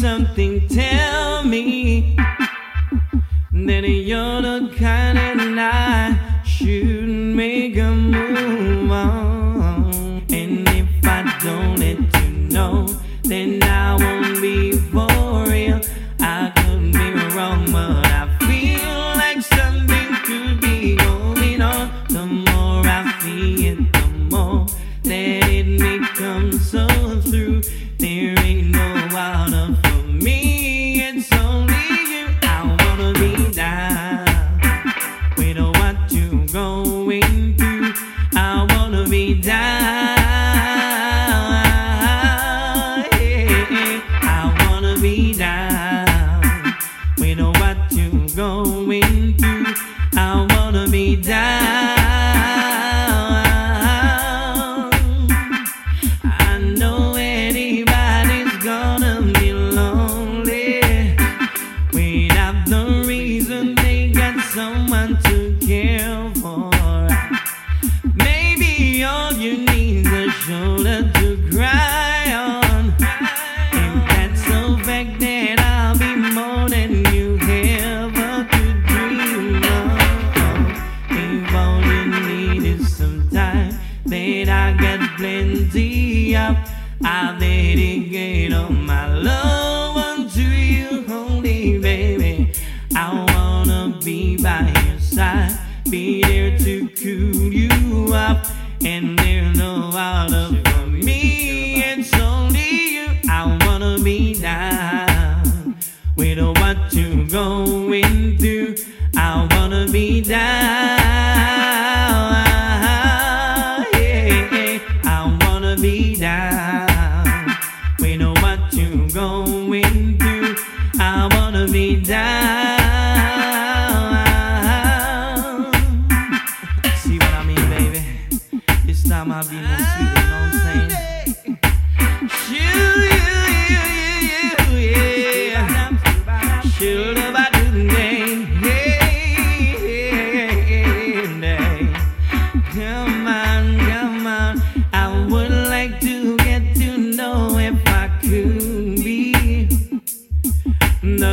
something 0.00 0.68
tell 0.68 1.42
me 1.42 2.14
that 3.52 3.82
you're 3.88 4.42
the 4.42 4.72
kind 4.78 5.18
and 5.18 5.60
I 5.60 6.42
should 6.44 7.08
make 7.08 7.76
a 7.76 7.90
move. 7.90 8.57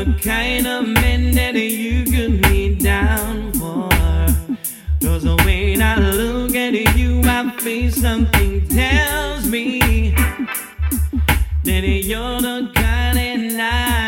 the 0.05 0.13
kind 0.21 0.67
of 0.67 0.87
man 0.87 1.31
that 1.31 1.55
you 1.55 2.03
could 2.05 2.41
be 2.43 2.75
down 2.75 3.51
for. 3.53 3.89
Cause 5.01 5.25
when 5.43 5.81
I 5.81 5.95
look 5.97 6.53
at 6.55 6.73
you, 6.95 7.21
I 7.23 7.49
feel 7.57 7.91
something 7.91 8.67
tells 8.67 9.47
me 9.47 10.11
that 11.63 11.83
you're 11.83 12.39
the 12.39 12.71
kind 12.75 13.17
of 13.17 13.57
night. 13.57 14.04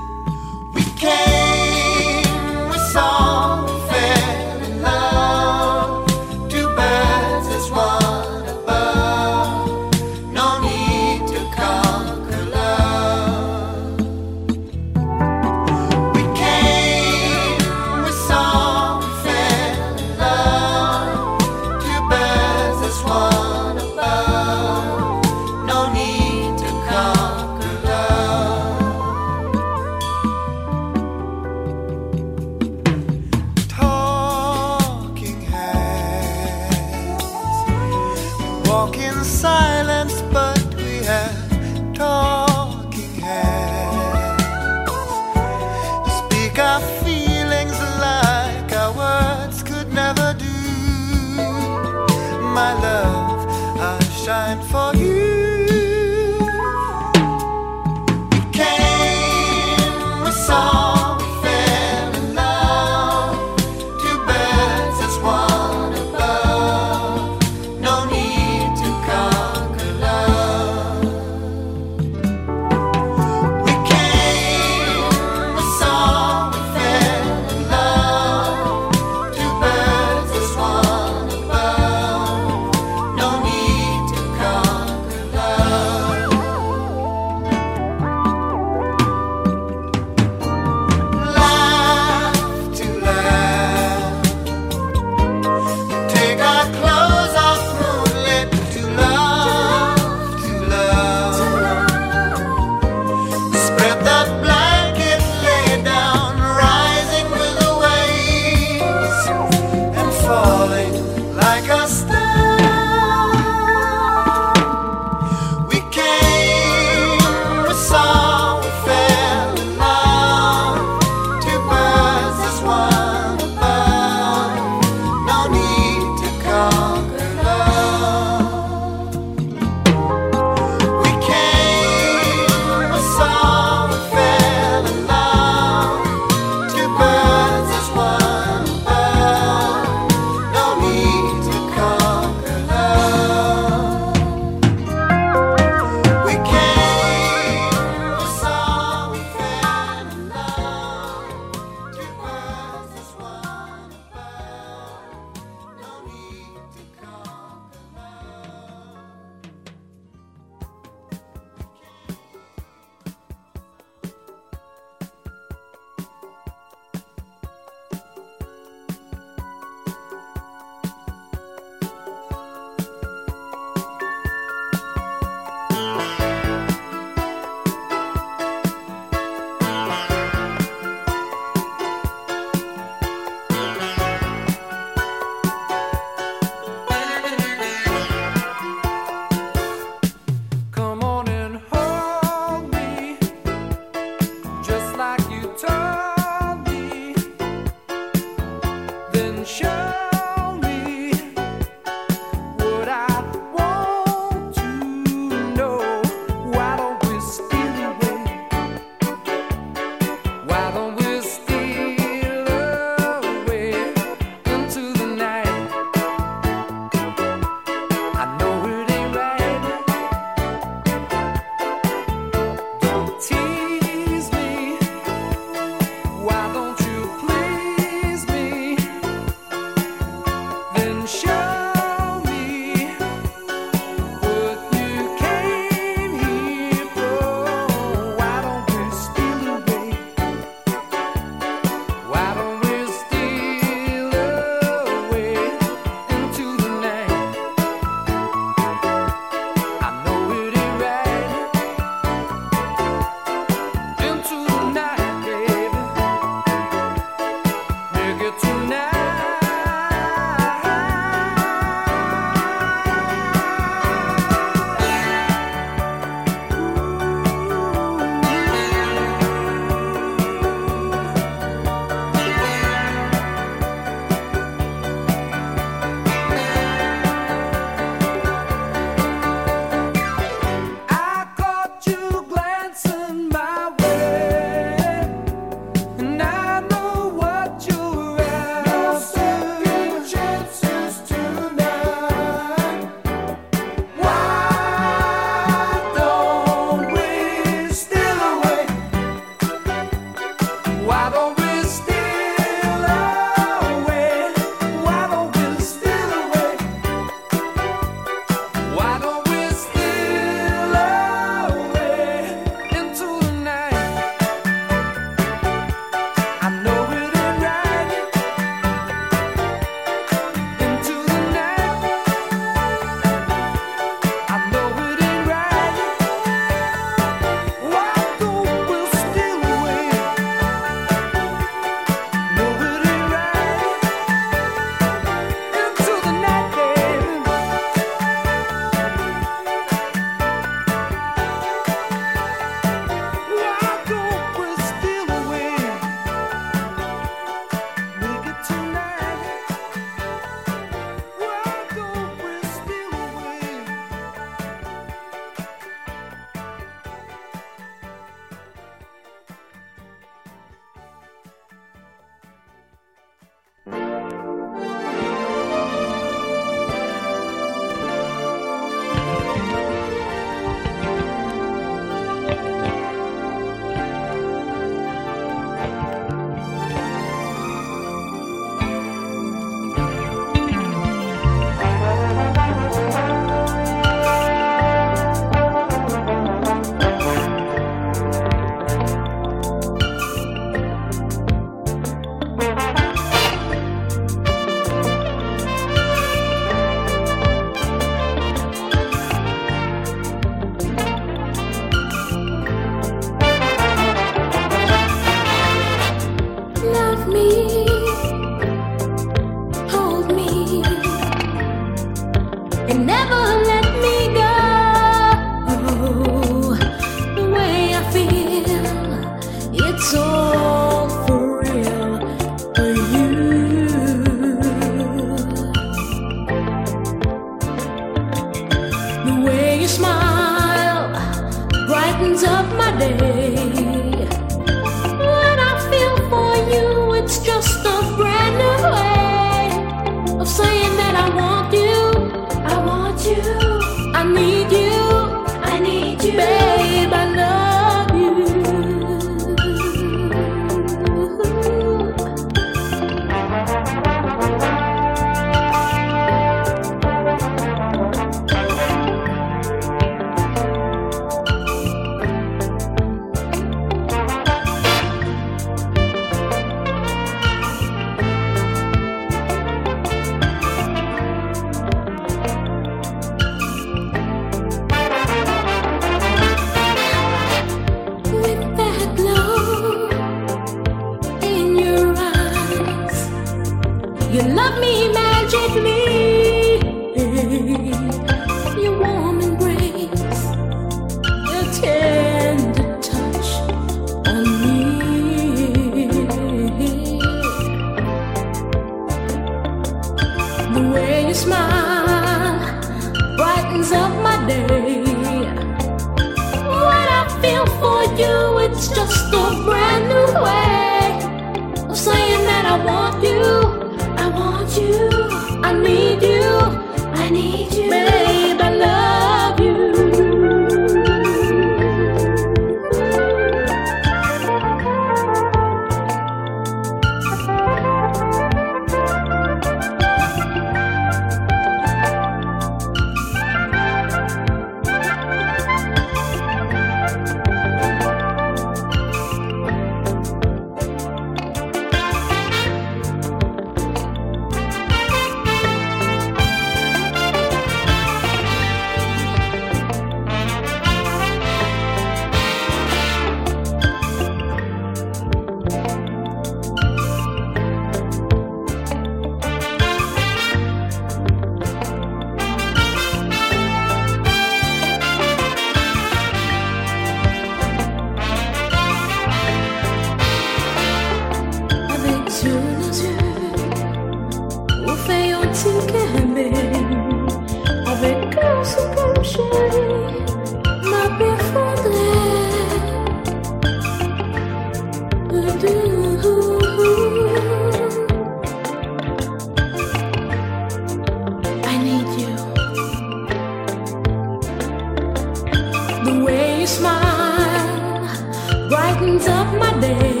smile 596.51 598.49
brightens 598.49 599.07
up 599.07 599.33
my 599.39 599.57
day. 599.61 600.00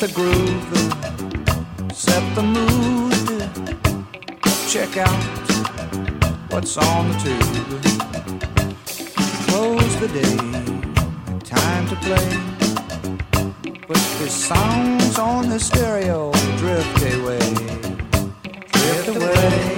the 0.00 0.08
groove, 0.08 1.92
set 1.92 2.34
the 2.34 2.42
mood. 2.42 3.12
Check 4.68 4.96
out 4.96 5.22
what's 6.50 6.76
on 6.76 7.08
the 7.10 7.16
tube. 7.18 7.82
Close 9.48 10.00
the 10.00 10.08
day, 10.08 10.36
time 11.40 11.86
to 11.88 11.96
play. 11.96 12.28
Whisper 13.86 14.28
sounds 14.28 15.18
on 15.18 15.48
the 15.48 15.60
stereo, 15.60 16.32
drift 16.56 17.02
away, 17.14 17.38
drift 18.72 19.08
away. 19.08 19.73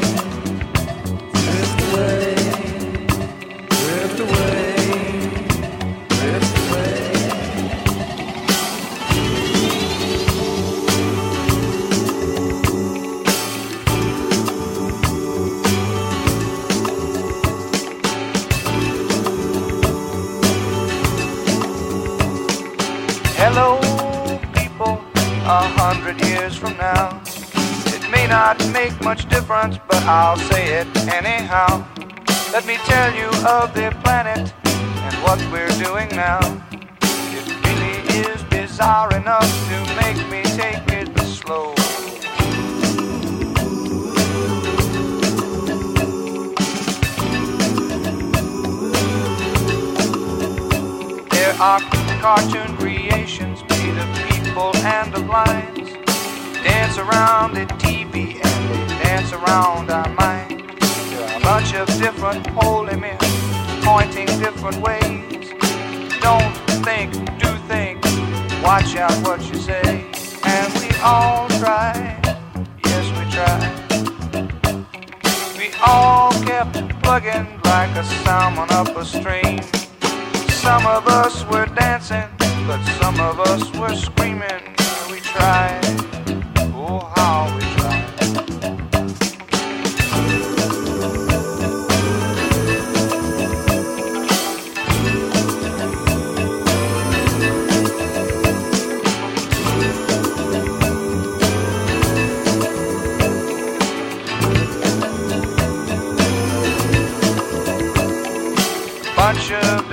make 28.91 29.01
much 29.03 29.29
difference, 29.29 29.79
but 29.89 30.01
I'll 30.05 30.37
say 30.37 30.81
it 30.81 30.87
anyhow. 31.09 31.85
Let 32.53 32.67
me 32.67 32.77
tell 32.85 33.13
you 33.13 33.27
of 33.45 33.75
the 33.75 33.91
planet 34.05 34.53
and 34.65 35.15
what 35.25 35.41
we're 35.51 35.77
doing 35.87 36.09
now. 36.11 36.41
It 37.03 37.47
really 37.67 37.97
is 38.25 38.43
bizarre 38.45 39.13
enough 39.17 39.51
to 39.71 39.77
make 40.03 40.21
me 40.31 40.43
take 40.61 40.83
it 40.99 41.09
slow. 41.27 41.75
There 51.31 51.55
are 51.61 51.81
cartoon 52.21 52.77
creations 52.77 53.65
made 53.69 53.99
of 53.99 54.09
people 54.31 54.71
and 54.77 55.13
of 55.13 55.27
lines. 55.27 55.91
Dance 56.63 56.99
around 56.99 57.55
the 57.55 57.67
TV 57.83 58.46
dance 59.07 59.33
around 59.33 59.89
our 59.89 60.09
mind. 60.15 60.65
There 61.11 61.23
are 61.29 61.39
a 61.39 61.41
bunch 61.41 61.75
of 61.75 61.87
different 61.99 62.45
holy 62.59 62.97
men 62.97 63.19
pointing 63.83 64.27
different 64.47 64.79
ways. 64.87 65.45
Don't 66.21 66.55
think, 66.87 67.13
do 67.43 67.51
think, 67.71 67.97
watch 68.65 68.97
out 68.97 69.17
what 69.27 69.41
you 69.49 69.59
say. 69.71 70.05
And 70.45 70.69
we 70.81 70.91
all 71.05 71.49
try, 71.61 71.93
yes 72.85 73.07
we 73.17 73.25
try. 73.37 73.59
We 75.57 75.69
all 75.87 76.33
kept 76.51 76.75
plugging 77.05 77.47
like 77.65 77.93
a 78.03 78.05
salmon 78.25 78.69
up 78.73 78.89
a 78.97 79.05
stream. 79.05 79.63
Some 80.65 80.85
of 80.85 81.07
us 81.07 81.45
were 81.53 81.67
dancing, 81.67 82.29
but 82.67 82.81
some 83.01 83.21
of 83.21 83.39
us 83.39 83.63
were 83.79 83.95
screaming. 83.95 84.63
We 85.13 85.21
tried, 85.21 85.86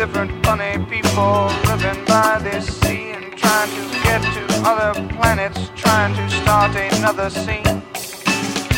different 0.05 0.45
funny 0.45 0.77
people 0.87 1.47
living 1.65 2.03
by 2.03 2.37
this 2.43 2.65
sea 2.81 3.11
and 3.11 3.37
trying 3.37 3.69
to 3.69 4.03
get 4.03 4.21
to 4.33 4.43
other 4.65 4.91
planets, 5.13 5.71
trying 5.77 6.13
to 6.13 6.29
start 6.29 6.75
another 6.75 7.29
scene. 7.29 7.81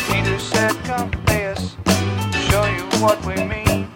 Peter 0.06 0.38
said, 0.38 0.70
Come 0.84 1.10
pay 1.26 1.46
us, 1.46 1.76
show 2.48 2.64
you 2.66 2.84
what 3.02 3.18
we 3.26 3.34
mean. 3.42 3.88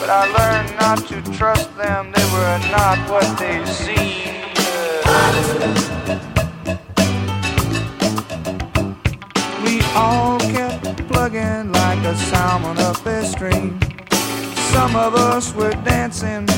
But 0.00 0.10
I 0.10 0.22
learned 0.36 0.74
not 0.80 0.98
to 1.10 1.22
trust 1.38 1.76
them, 1.76 2.10
they 2.10 2.24
were 2.34 2.58
not 2.72 2.98
what 3.08 3.38
they 3.38 3.64
seemed. 3.66 4.34
We 9.62 9.80
all 9.94 10.40
kept 10.40 11.06
plugging 11.06 11.70
like 11.70 12.04
a 12.04 12.16
salmon 12.16 12.78
up 12.78 13.06
a 13.06 13.24
stream. 13.24 13.78
Some 14.74 14.96
of 14.96 15.14
us 15.14 15.54
were 15.54 15.70
dancing, 15.84 16.48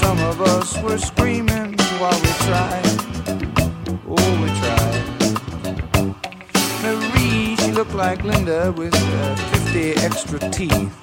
some 0.00 0.18
of 0.20 0.40
us 0.40 0.80
were 0.82 0.96
screaming 0.96 1.76
while 2.00 2.18
we 2.22 2.30
tried. 2.48 2.82
Oh, 4.08 4.30
we 4.42 4.48
tried. 4.62 5.04
Marie, 6.82 7.56
she 7.56 7.70
looked 7.70 7.92
like 7.92 8.24
Linda 8.24 8.72
with 8.72 8.94
uh, 8.94 9.36
50 9.36 9.90
extra 10.06 10.38
teeth. 10.50 10.96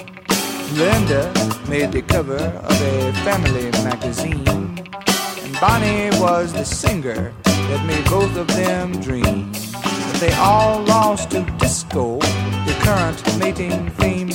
Linda 0.73 1.31
made 1.69 1.91
the 1.91 2.01
cover 2.01 2.43
of 2.71 2.81
a 2.81 3.13
family 3.23 3.69
magazine. 3.83 4.47
And 4.47 5.59
Bonnie 5.61 6.09
was 6.19 6.51
the 6.51 6.65
singer 6.65 7.31
that 7.43 7.85
made 7.85 8.05
both 8.09 8.35
of 8.35 8.47
them 8.47 8.99
dream. 9.01 9.51
But 9.51 10.19
they 10.19 10.33
all 10.33 10.81
lost 10.81 11.29
to 11.31 11.41
disco, 11.59 12.17
the 12.65 12.75
current 12.81 13.21
mating 13.37 13.91
theme. 13.91 14.31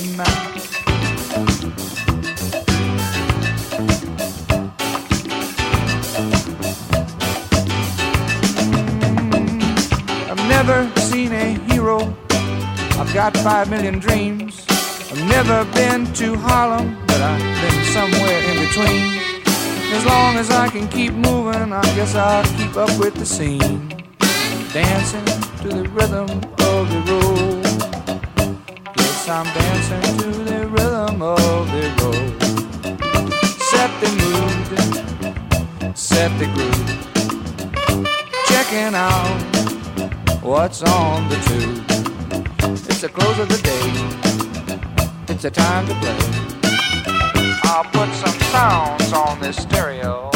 Never 10.63 10.99
seen 10.99 11.31
a 11.31 11.57
hero. 11.73 11.97
I've 12.99 13.11
got 13.15 13.35
five 13.37 13.67
million 13.67 13.97
dreams. 13.97 14.63
I've 14.69 15.25
never 15.27 15.65
been 15.73 16.05
to 16.13 16.35
Harlem, 16.35 16.95
but 17.07 17.19
I've 17.19 17.41
been 17.63 17.83
somewhere 17.85 18.39
in 18.49 18.59
between. 18.67 19.07
As 19.97 20.05
long 20.05 20.37
as 20.37 20.51
I 20.51 20.69
can 20.69 20.87
keep 20.87 21.13
moving, 21.13 21.73
I 21.73 21.81
guess 21.95 22.13
I'll 22.13 22.43
keep 22.57 22.77
up 22.77 22.95
with 22.99 23.15
the 23.15 23.25
scene. 23.25 23.89
Dancing 24.71 25.25
to 25.63 25.69
the 25.79 25.89
rhythm 25.89 26.29
of 26.29 26.83
the 26.93 27.01
road. 27.09 27.65
Yes, 28.97 29.29
I'm 29.29 29.47
dancing 29.57 30.17
to 30.19 30.29
the 30.51 30.67
rhythm 30.67 31.23
of 31.23 31.71
the 31.75 31.85
road. 32.01 32.31
Set 33.71 33.91
the 34.01 34.09
mood, 34.21 35.97
set 35.97 36.31
the 36.37 36.45
groove. 36.53 36.89
Checking 38.45 38.93
out 38.93 39.30
what's 40.51 40.83
on 40.83 41.29
the 41.29 41.35
tube. 41.47 41.85
It's 42.89 42.99
the 42.99 43.07
close 43.07 43.39
of 43.39 43.47
the 43.47 43.57
day. 43.63 45.33
It's 45.33 45.45
a 45.45 45.49
time 45.49 45.87
to 45.87 45.93
play. 45.95 46.17
I'll 47.63 47.85
put 47.85 48.13
some 48.13 48.37
sounds 48.51 49.13
on 49.13 49.39
this 49.39 49.55
stereo. 49.55 50.30